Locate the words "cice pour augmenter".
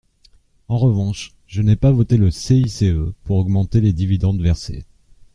2.31-3.81